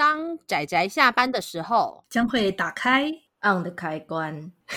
[0.00, 3.12] 当仔仔下班的时候，将会打开
[3.42, 4.50] on 的开关。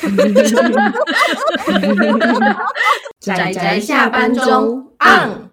[3.21, 5.49] 仔仔下班中 on。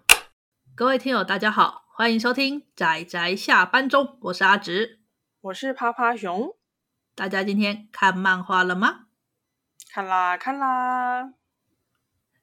[0.74, 4.98] 各位听友，大家好，欢迎收听仔仔下班中，我是阿直，
[5.40, 6.56] 我是趴趴熊。
[7.14, 9.02] 大家今天看漫画了吗？
[9.92, 11.34] 看啦，看啦。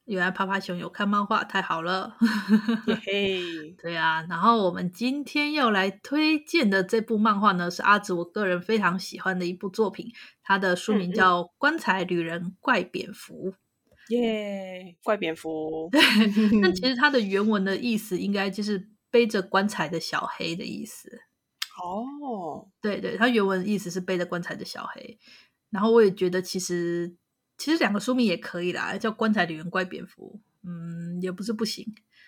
[0.07, 2.15] 原来趴趴熊有看漫画，太好了！
[2.87, 4.25] 嘿嘿，对啊。
[4.29, 10.09] 然后我们今天要来推荐的这部漫画呢，是阿紫我个人非常喜欢的一部作品，
[10.41, 13.51] 它的书名叫《棺材旅人怪蝙蝠》。
[14.15, 15.89] 耶，怪蝙蝠。
[15.91, 16.01] 对，
[16.63, 21.11] 但其实它的原文的意思应该就是背着棺材的小黑的意思。
[21.83, 25.19] 哦，对对，它原文的意思是背着棺材的小黑。
[25.69, 27.17] 然后我也觉得其实。
[27.57, 31.85] 其实两个书名也可以啦，叫《棺材里人怪蝙蝠》，嗯，也不是不行。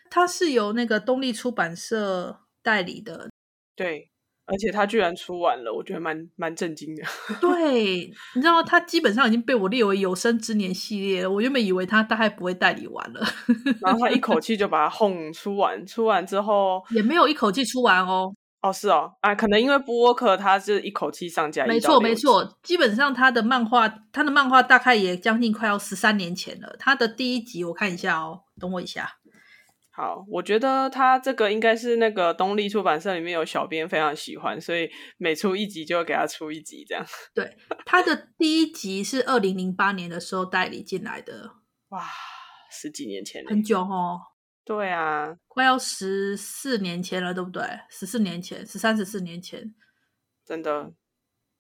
[0.10, 3.30] 它是由那个东立出版社代理的，
[3.76, 4.10] 对，
[4.46, 7.04] 而且它居然出完了，我觉得蛮蛮震惊的。
[7.40, 11.30] 对，你知道，它基本上已经被我列为有生之年系列了。
[11.30, 13.24] 我原本以为它大概不会代理完了，
[13.82, 18.34] 然后他一口气就把它轰出完，出完之后也没有一口气出完哦。
[18.62, 26.76] 哦，是哦，啊，可能因为布沃克他是一口气上架，没错没错，基本上他的漫画，他的漫画大概也将近快要十三年前了。
[26.78, 29.14] 他的第一集我看一下哦，等我一下。
[29.92, 37.06] 好，我觉得他这个应该是那个东立出版社里面有小编非常喜欢，所以每出一集就给他出一集这样。
[37.34, 41.52] 对，他的第一集是二零零八年的时候代理进来的，
[41.90, 42.04] 哇，
[42.70, 44.20] 十几年前，很久哦。
[44.70, 47.64] 对啊，快要十四年前了，对不对？
[47.90, 49.74] 十四年前，十三、十四年前，
[50.46, 50.94] 真的。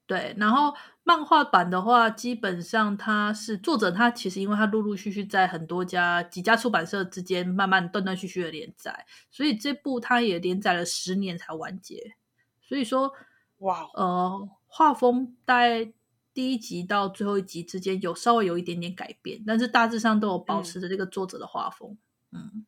[0.05, 12.15] 对，然后漫画版的话，基本上它是作者，他其实因为他陆陆续续在很多家几家出版社之间慢慢断断续续的连载，所以这部他也连载了十年才完结。
[12.61, 13.11] 所以说，
[13.57, 15.91] 哇，呃，画风在
[16.31, 21.97] 第一集到最后一集之间有稍微有一点点改变，但是大致上都有保持着这个作者的画风，
[22.31, 22.51] 嗯。
[22.53, 22.65] 嗯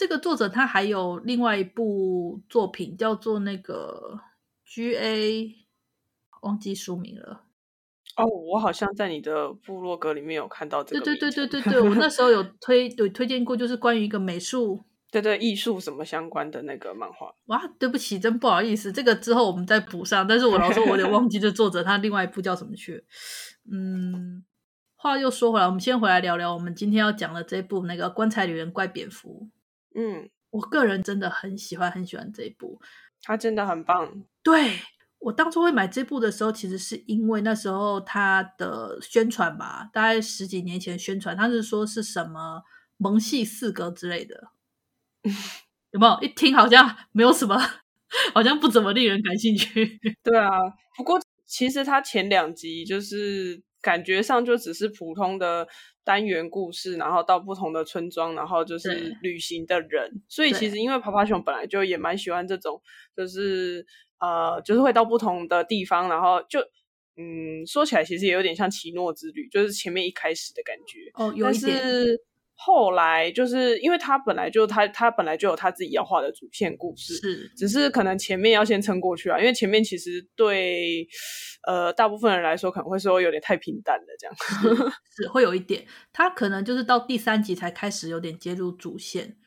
[0.00, 4.18] 这个作者他还有另外一部作品叫做那个
[4.66, 5.54] GA，
[6.40, 7.42] 忘记书名了。
[8.16, 11.04] 哦，我好像在你的部落格里面有看到这个。
[11.04, 17.34] 对对对对对对，我那 时候有推有推荐过，就是关于一个美术， 对对艺术什么相关的那个漫画。
[17.48, 20.26] 哇，对不起，真不好意思，这个之后我们再补上。
[20.26, 23.04] 但是我老说我有点忘记这作者他另外一部叫什么去。
[23.70, 24.42] 嗯，
[24.96, 29.50] 话又说回来，我们先回来聊聊我们今天要讲的这部那个《棺材里人怪蝙蝠》。
[29.94, 32.80] 嗯，我个人真的很喜欢很喜欢这一部，
[33.22, 34.24] 它真的很棒。
[34.42, 34.78] 对，
[35.18, 42.62] 我当初会买这部的时候，其实是因为那时候它的宣传吧，大概十几年前宣传，它是说是什么
[42.96, 44.52] 萌系四格之类的，
[45.90, 46.20] 有没有？
[46.22, 47.58] 一听好像没有什么，
[48.32, 50.00] 好像不怎么令人感兴趣。
[50.22, 50.48] 对啊，
[50.96, 55.66] 不过其实它前两集就是感觉上就只是普通的。
[56.02, 60.10] 单元故事，然后到不同的村庄，然后就是旅行的人。
[60.28, 62.80] 所以其实因为爬爬熊本来就也蛮喜欢这种，
[63.14, 63.86] 就是
[64.18, 66.58] 呃，就是会到不同的地方，然后就
[67.16, 71.10] 嗯，说起来其实也有点像奇诺之旅，就是前面一开始的感觉。
[71.14, 71.76] 哦，有一点。
[71.78, 72.20] 但是
[72.62, 81.06] 后来就是因为他本来就他他本来就有他自己要画的主线故事，是，只是可能前面要先撑过去啊，因为前面其实对
[81.66, 84.36] 呃大部分人来说可能会说有点太平淡了，这样
[85.08, 89.38] 是，是会有一点，他可能就是到第三集才开始有点接入主线。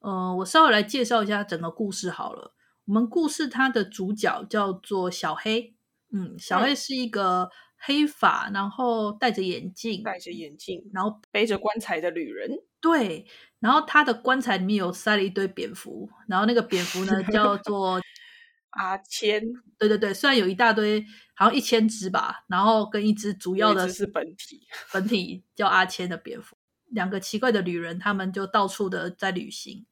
[0.00, 2.54] 呃，我稍微来介绍一下整个故事好了。
[2.86, 5.74] 我们故事它的主角叫做小黑，
[6.12, 7.48] 嗯，小黑是一个。
[7.78, 12.50] 黑发，然后戴着眼镜，戴着眼镜，然后背着棺材的旅人。
[12.80, 13.26] 对，
[13.60, 18.00] 然后他的棺材里面有塞了一堆蝙蝠，然后那个蝙蝠呢 叫做
[18.70, 19.42] 阿千。
[19.78, 26.56] 对对对，虽然有一大堆，好像一千只吧，然后跟一只主要的是本体，本体叫阿千的蝙蝠，
[26.86, 29.86] 两个奇怪的旅人，他们就到处的在旅行。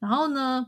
[0.00, 0.66] 然后呢，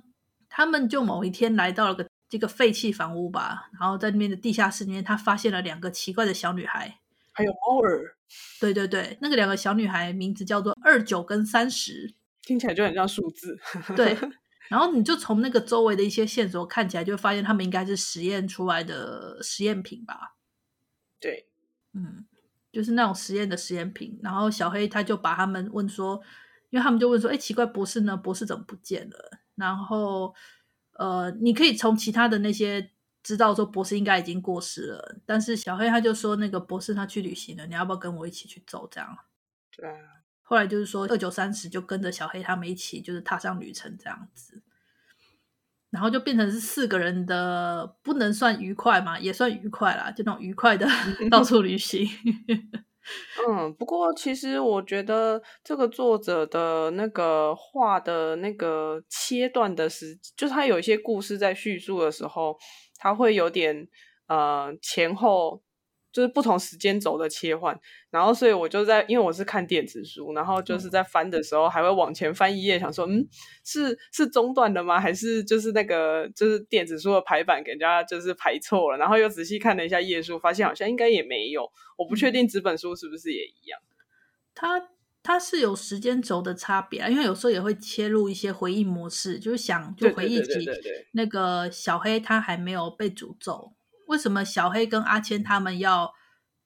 [0.49, 2.09] 他们就某一天来到了个。
[2.35, 6.99] 这个废弃房屋吧，然后在那边的地下室里面，他发现了两个奇怪的小女孩，
[7.31, 8.17] 还有猫儿。
[8.59, 12.13] 对对对，那个两个小女孩名字叫做二九跟三十，
[12.43, 13.57] 听起来就很像数字。
[13.95, 14.19] 对，
[14.69, 20.35] 然后你就从那个周围的一些线索看起来，就会发现他们应该是实验出来的实验品吧？
[21.21, 21.49] 对，
[21.93, 22.27] 嗯，
[22.73, 24.19] 就是那种实验的实验品。
[24.25, 26.21] 然后小黑他就把他们问说，
[26.71, 28.17] 因为他们就问说，哎，奇怪，博士呢？
[28.17, 29.39] 博士怎么不见了？
[29.55, 30.35] 然后。
[30.95, 32.91] 呃，你可以从其他的那些
[33.23, 38.89] 知道说博士应该已经过世了，但是小黑他就说那个博士他去旅行了，你要不要跟我一起去走？
[38.91, 39.19] 这样。
[39.77, 39.97] 对啊。
[40.43, 44.63] 后来就是说二九三十就跟着小黑他们一起就是踏上旅程这样子。
[45.91, 50.87] 然后就变成是四个人的，不能算愉快嘛，也算愉快啦，就那种愉快的
[51.31, 52.05] 到处旅行。
[53.49, 62.57] 嗯，不过其实我觉得这个作者的那个画的那个切断的时，就是他有一些故事在叙述的时候，
[62.99, 63.89] 他会有点
[64.29, 65.64] 呃前后。
[66.15, 67.77] 就是不同时间轴的切换，
[68.09, 73.27] 然后所以我就在，因为我是看电子书，然后就是在翻的时候还会往前翻一页，想说，嗯，
[73.65, 75.01] 是是中断的吗？
[75.01, 78.97] 还是就是那个就是电子书的排版给人家就是排错了？
[78.97, 81.69] 然后又仔细看了一下页数，发现好像应该也没有，
[81.99, 83.81] 我不确定纸本书是不是也一样。
[84.55, 84.81] 它
[85.25, 90.65] 它是有时间轴的差别啊，因为有时候也会切入一些回忆模式，就是想就回忆起
[91.11, 93.73] 那个小黑他还没有被诅咒。
[94.07, 96.13] 为什么小黑跟阿千他们要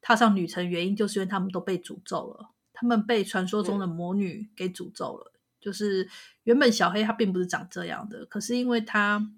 [0.00, 0.68] 踏上旅程？
[0.68, 5.32] 原因就是因为他们都被诅咒了，他们被传说中的魔女给诅咒了。
[5.34, 6.08] 嗯、就是
[6.44, 9.30] 原本小黑他并不是长这样的，可是因为他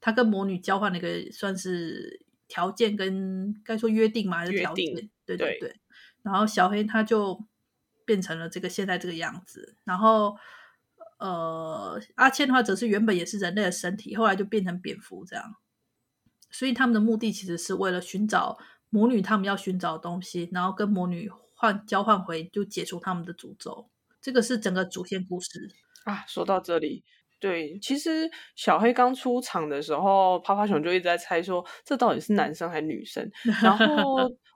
[0.00, 4.86] 他跟魔女交换了一个算是条件跟该说约定嘛，还是条件？
[5.26, 5.58] 对对对。
[5.60, 5.76] 对
[6.22, 7.46] 然后小黑他就
[8.04, 9.76] 变成了这个现在这个样子。
[9.84, 10.36] 然后
[11.18, 15.56] 呃，阿谦的话则是原本也是人类的身体，后来就变成蝙蝠这样。
[16.50, 18.58] 所以他们的目的其实是为了寻找
[18.90, 23.88] 魔女，他们要寻找的东西，然后跟魔女换交换回，就解除他们的诅咒。
[24.20, 25.68] 这个是整个主线故事
[26.04, 26.24] 啊。
[26.26, 27.04] 说到这里，
[27.38, 33.30] 对，其实小黑刚出场的时候，趴趴熊就一直在猜说，这到底是男生还是女生。
[33.62, 33.86] 然后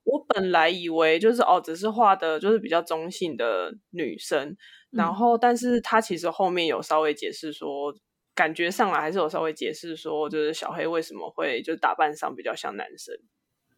[0.04, 4.56] 我本来以为就是哦，只是画的就是比较中性的女生，
[4.90, 7.94] 然后但是他其实后面有稍微解释说。
[8.34, 13.14] 感觉上来还是有稍微解释说，就是小黑为什么会就是打扮上比较像男生。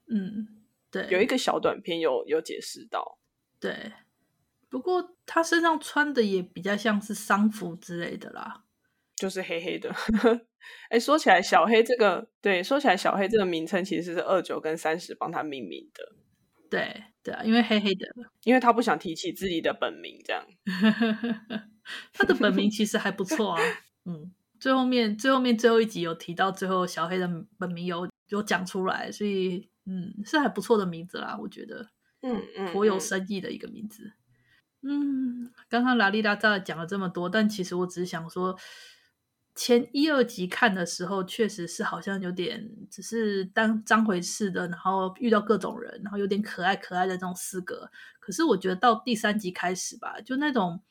[0.08, 3.18] 嗯，对，有一个小短片有有解释到。
[3.60, 3.92] 对，
[4.68, 8.64] 不过他身上穿的也比较像是丧服之类的啦，
[9.16, 9.94] 就是黑黑的。
[10.90, 16.12] 哎，说起来，小黑这个对，说起来小黑这个名称其实是二九跟三十帮他命名的。
[16.70, 18.06] 对对啊，因为黑黑的，
[18.44, 20.44] 因为他不想提起自己的本名，这样。
[22.12, 23.62] 他的本名其实还不错啊，
[24.06, 24.32] 嗯。
[24.58, 31.88] 最后面，最后面最后一集有提到，最后小黑的本名有有讲出来，所以嗯，是还不错的名字啦，我觉得，
[32.22, 34.12] 嗯嗯，颇有深意的一个名字。
[34.82, 38.56] 嗯，刚刚拉里拉扎讲了这么多，但其实我只是想说，
[39.54, 47.90] 前一二集看的时候，确实是好像有点只是当张回事的，然后遇到各种人，然后有点可爱可爱的这种四格。
[48.20, 50.82] 可是我觉得到第三集开始吧，就那种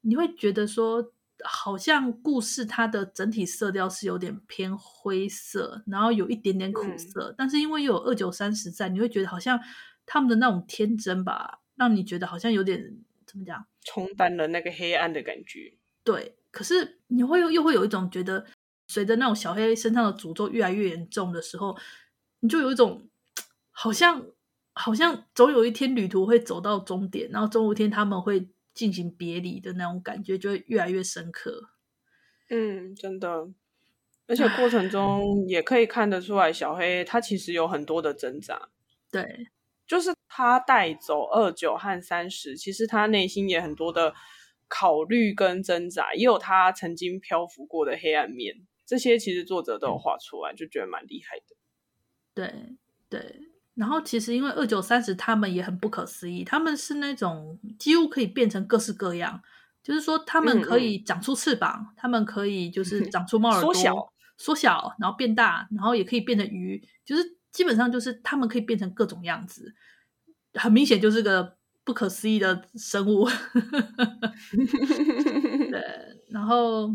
[0.00, 1.12] 你会觉得说。
[1.46, 9.60] 好像故事它的整体色调是有点偏灰色，然后有一点点苦涩，嗯、但是因为又有二九三十在，你会觉得好像
[10.06, 12.96] 他们的那种天真吧，让你觉得好像有点
[13.26, 15.74] 怎么讲，冲淡了那个黑暗的感觉。
[16.02, 18.46] 对，可是你会又又会有一种觉得，
[18.88, 21.76] 随着那种小黑身上的诅咒越来越严重的时候，
[22.40, 23.06] 你就有一种
[23.70, 24.24] 好像
[24.72, 28.48] 好像总有一天旅途会走到终点，然后总有一天他们会。
[28.74, 31.70] 进行别离的那种感觉就会越来越深刻。
[32.50, 33.48] 嗯，真的，
[34.26, 38.68] 而且过程中也可以看得出来，小黑他其实有很多的挣扎。
[39.10, 39.46] 对，
[39.86, 44.12] 就是他带走二九和三十，其实他内心也很多的
[44.68, 48.66] 考虑跟挣扎，也有他曾经漂浮过的黑暗面。
[48.84, 51.56] 这些其实作者都有画出来，就觉得蛮厉害的。
[52.34, 52.76] 对，
[53.08, 53.53] 对。
[53.74, 59.42] 然后其实因为二九三十他们也很不可思议，他们是那种几乎可以变成各式各样，
[59.82, 69.74] 就是说他们可以长出翅膀，嗯嗯他们可以就 是长出猫耳朵，缩小，缩小，然后变大，然后也可以变成鱼，就是基本上就是他们可以变成各种样子，
[70.54, 73.28] 很明显就是个不可思议的生物。
[75.70, 75.82] 对，
[76.30, 76.90] 然后。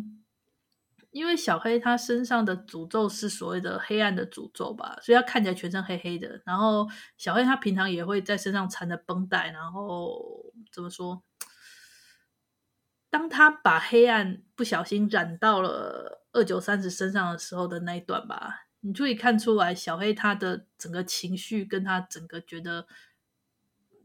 [1.11, 6.41] 因为小黑他身上的诅咒是所谓的黑暗的诅咒吧，所以他看起来全身黑黑的。
[6.45, 6.87] 然后
[7.17, 11.23] 小黑他平常也会在身上缠着绷带，然后怎么说？
[13.09, 22.85] 当他把黑暗不小心染到了二九三十身上的时候的那一段吧，你就可以看出来小黑他的整个情绪跟他整个觉得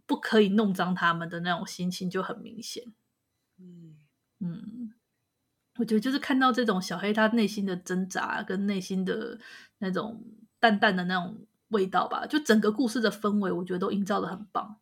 [0.06, 2.94] 不可以弄脏他们的那种心情就很明显。
[3.58, 3.98] 嗯
[4.40, 4.94] 嗯。
[5.76, 9.38] 我觉得就是看到这种小黑他内心的挣扎跟内心的
[9.78, 10.22] 那种
[10.60, 14.76] 淡淡的那种味道吧，就整个故事的氛围，我觉得都营造的很棒。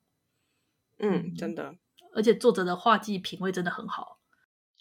[0.99, 1.75] 嗯，真的，
[2.15, 4.19] 而且作者的画技品味真的很好。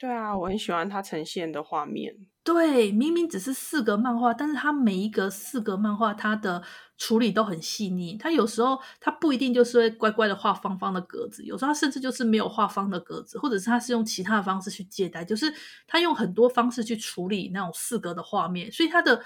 [0.01, 2.15] 对啊，我很喜欢它呈现的画面。
[2.43, 6.63] 对，明明只是四格漫画，但是它每一格四格漫画，它的
[6.97, 8.17] 处理都很细腻。
[8.17, 15.53] 它有时候它不一定就是会乖乖的画方方的格子，有时候它甚至就是没有画方的格子，或者是它是用其他的方式去借代，就是
[15.85, 19.23] 它用很多方式去处理那种四格的画面，所以它的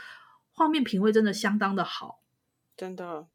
[0.51, 2.20] 画面品味真的相当的好，
[2.75, 3.25] 真的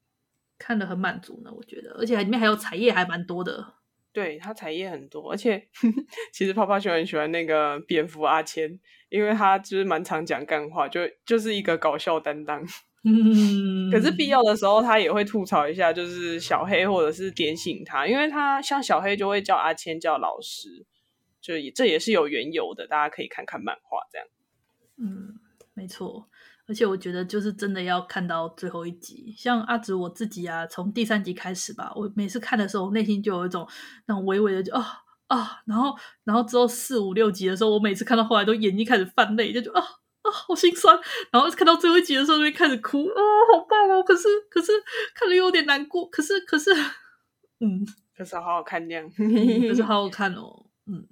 [0.59, 1.51] 看得很满足呢。
[1.57, 3.80] 我觉得，而且里面还有彩页，还蛮多的。
[4.12, 5.69] 对，它彩页很多，而且
[6.33, 12.67] 其实泡泡熊很喜欢那个蝙蝠阿千，因为他就是蛮常讲干话，就就是一个搞笑担当。
[13.02, 20.85] 嗯，可是必要的时候他也会吐槽一下，就是小黑或者是点醒他，因为他像小黑就会叫阿千叫老师，
[21.40, 24.26] 就也这也是有缘由的，大家可以看看漫画这样。
[24.99, 25.38] 嗯，
[25.73, 26.29] 没错。
[26.71, 29.35] 而且我觉得，就是真的要看到最后一集。
[29.37, 33.67] 像阿紫我自己啊，从第三集开始吧，我每次看的时候，内心就有一种
[34.07, 34.87] 那种微微的就啊
[35.27, 39.85] 啊，然后然后之后四五六集的时候，我每次看到后来都眼睛开始泛泪，就觉得啊
[40.23, 40.97] 啊好心酸。
[41.33, 43.19] 然后看到最后一集的时候，就会开始哭啊，
[43.53, 44.00] 好棒哦！
[44.05, 44.71] 可是可是
[45.17, 46.71] 看了又有点难过，可是可是
[47.59, 47.85] 嗯，
[48.17, 51.05] 可是好好看这样，可是 好好看哦，嗯，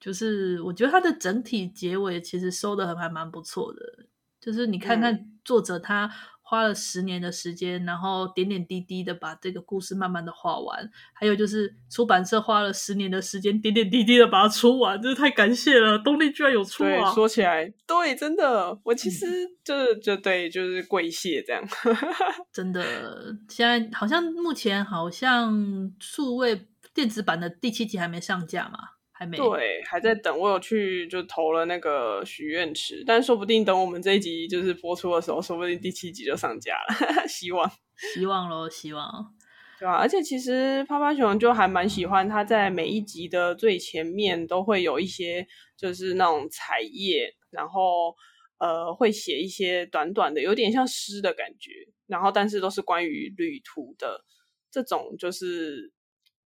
[0.00, 4.06] 就是我觉得它的整体结尾其实收的还还蛮不错的。
[4.46, 6.08] 就是你看看作者他
[6.40, 15.98] 花了十年的时间，嗯、然后点点滴滴的把这个故事慢慢的画完，还有就是出版社花了十年的时间，点点滴滴的把它出完，真是太感谢了！
[15.98, 16.88] 东力居然有出啊！
[16.88, 19.26] 对，说起来，对，真的，我其实
[19.64, 21.60] 就是就对，就是跪谢这样。
[22.54, 25.52] 真的，现在好像目前好像
[25.98, 28.78] 数位电子版的第七集还没上架嘛。
[29.18, 30.38] 还没对，还在等。
[30.38, 37.24] 我有去就投了那个许愿池，但说不定等我们这一集就是播出的时候，说不定第七集就上架了。
[37.26, 37.70] 希望，
[38.14, 39.34] 希望咯，希望，
[39.78, 39.94] 对吧？
[39.94, 45.46] 而且其实趴趴熊就还蛮喜欢，他在每一集的最前面都会有一些
[45.78, 48.14] 就是那种彩页，然后
[48.58, 51.70] 呃会写一些短短的，有点像诗的感觉，
[52.06, 54.22] 然后但是都是关于旅途的
[54.70, 55.95] 这种，就是。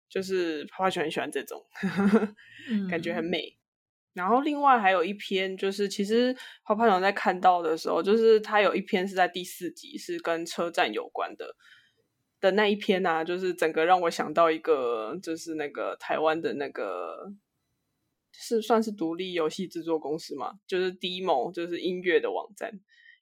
[0.08, 1.62] 就是泡泡熊很喜欢这种，
[2.90, 3.40] 感觉很美。
[3.40, 3.58] 嗯、
[4.14, 6.34] 然后另外还有一篇，就是其实
[6.64, 11.54] 泡泡熊在看到的时候，就是他有一篇是在第四集，是跟车站有关的
[12.40, 17.32] 的那一篇啊，就是整个让我想到一个，就是那个台湾的那个
[18.32, 22.72] 是算是独立游戏制作公司嘛，就是 Demo，就是音乐的网站，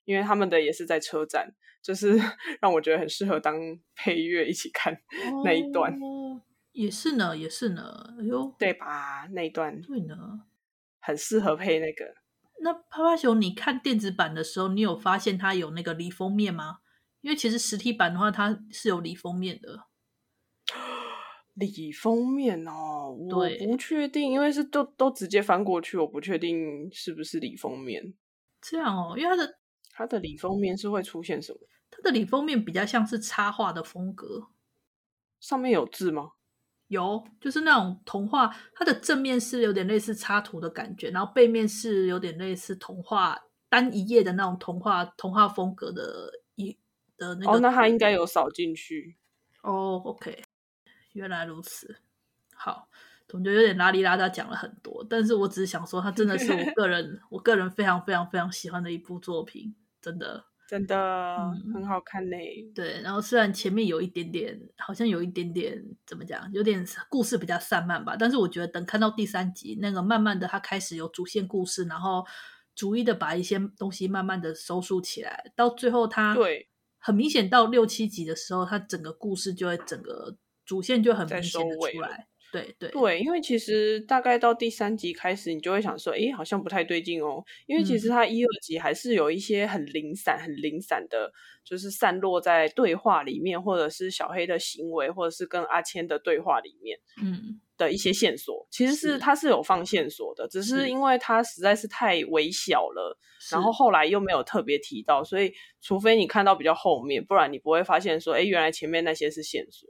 [0.05, 1.53] 因为他们的也是在车站，
[1.83, 2.17] 就是
[2.61, 3.59] 让我觉得很适合当
[3.95, 4.97] 配乐一起看
[5.43, 5.93] 那一段。
[5.93, 6.41] 哦
[6.77, 9.25] 也是呢，也是呢，哎呦，对吧？
[9.31, 10.15] 那一段对呢，
[10.99, 12.13] 很适合配那个。
[12.61, 16.77] 那趴趴熊，你看电子版的时候，你有发现它有那个离封面吗？
[17.21, 19.87] 因为其实实体版的话，它是有离封面的。
[21.55, 28.13] 离封面哦，我不确定，因为是都都直接翻过去，我不确定是不是离封面。
[28.61, 29.59] 这样哦，因为它的
[29.91, 31.59] 它的离封面是会出现什么？
[31.89, 34.49] 它的离封面比较像是插画的风格，
[35.39, 36.33] 上面有字吗？
[36.87, 43.37] 有，就是那种童话，它的正面是有点类似插图的感觉，然后背面是有点类似童话
[43.69, 46.77] 单一页的那种童话童话风格的一
[47.17, 47.51] 的那个。
[47.51, 49.17] 哦，那它应该有扫进去。
[49.63, 50.41] 哦，OK，
[51.13, 51.97] 原来如此。
[52.55, 52.87] 好，
[53.27, 60.45] 总觉得有点拉里拉杂讲了很多，但是我只是想说，它真的是我个人 我个人非常非常非常喜欢的一部作品，真的。
[60.67, 62.35] 真的、嗯、很好看呢。
[62.75, 72.25] 对，然后虽然前面有一点点，好像有一点点怎么讲，有点故事比较散漫吧，但是我觉得等看到第三集，那个慢慢的它开始有主线故事，然后
[72.75, 76.67] 逐一的把一些东西慢慢的收束起来，到最后它对
[76.99, 82.27] 很明显到六七集的时候，它整个故事就会整个主线就很明显的出来。
[82.51, 82.89] 对对。
[82.89, 87.43] 对，因为其实大概到第三集开始，你就会想说，诶，好像不太对劲哦。
[87.65, 91.31] 因为其实它一二集还是有一些很零散、很零散的，
[91.63, 103.17] 就是散落在对话里面，或者是小黑的行为，或者是跟阿千的对话里面，嗯，的一些线索，嗯、其实是它是有放线索的，只是因为它实在是太微小了，
[103.51, 109.89] 然后后来又没有特别提到，所以除非你看到比较后面，不然你不会发现说，诶，原来前面那些是线索。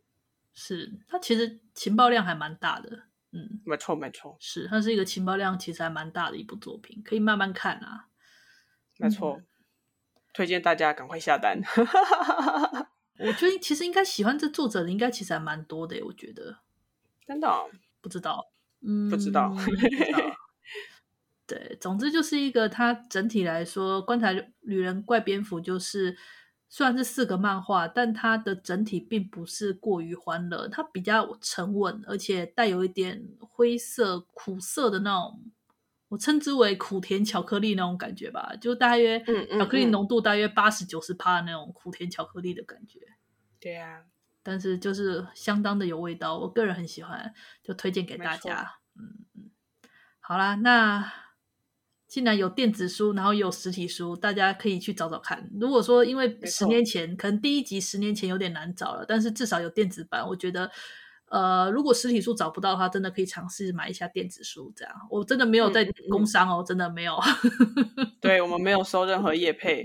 [0.60, 8.08] 是，它其实情报量还蛮大的，嗯，没错没错，是，它是一个情报量其实还蛮大的一部作品，可以慢慢看啊，
[8.98, 9.46] 没错，嗯、
[10.34, 11.62] 推荐大家赶快下单。
[13.22, 16.58] 我觉得其实应该喜欢这作者的应该其实还蛮多的，我觉得，
[17.28, 17.70] 真的、哦、
[18.02, 19.56] 不知道，嗯，不知道，
[21.46, 26.18] 对，总之就是一个，它整体来说，《棺材女人怪蝙蝠》就是。
[26.70, 35.46] 虽然是四个漫画，但它的整体并不是过于欢乐，它比较沉稳，而且带有一点灰色、苦涩的那种
[36.10, 39.24] 我称之为苦甜巧克力那种感觉吧，就大约
[39.58, 43.00] 巧克力浓度大约八十九十帕那种苦甜巧克力的感觉。
[43.60, 44.04] 对呀，
[44.44, 47.34] 但是就是相当的有味道，我个人很喜欢，
[47.64, 48.80] 就推荐给大家。
[48.96, 49.50] 嗯嗯，
[50.20, 51.27] 好啦，那。
[52.08, 55.50] 既然有电子书，然后也有实体书，大家可以去找找看。
[55.60, 60.72] 如果说因为十年前可能第一集十年前有点难找了，但是至少有电子版，我觉得，
[61.30, 64.72] 呃，如果实体书找不到的话，真的可以尝试买一下电子书。
[64.74, 67.20] 这样，我真的没有在工商哦，嗯嗯、真的没有。
[68.22, 69.84] 对，我们没有收任何业配，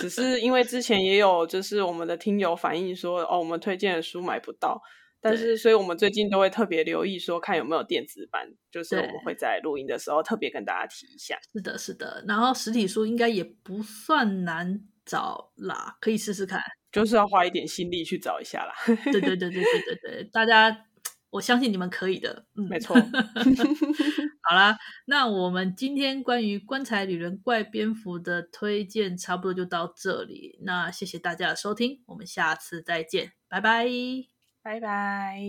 [0.00, 4.82] 只是因为之前也有就是我们的听友反映说，哦，我们推荐的书买不到。
[5.22, 11.38] 但是，所以我们最近都会特别留意，说看有没有电子版，就是我们会在录音的时候特别跟大家提一下。
[11.52, 12.24] 是的，是的。
[12.26, 16.60] 然后实体书应该也不算难找啦，可以试试看。
[16.90, 18.74] 就是要花一点心力去找一下啦。
[18.86, 20.86] 对对对对对对对，大家，
[21.30, 22.46] 我相信你们可以的。
[22.56, 22.96] 嗯，没错。
[24.42, 30.58] 好啦，那我们今天关于《棺材女人怪蝙蝠》的推荐差不多就到这里。
[30.62, 34.39] 那谢谢大家的收听，我们下次再见，拜拜。
[34.62, 35.40] 拜拜！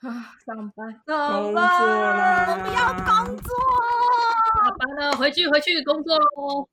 [0.00, 0.08] 啊，
[0.46, 3.50] 上班，上班，我不要工作，
[4.62, 6.70] 下班了，回去，回去工作喽。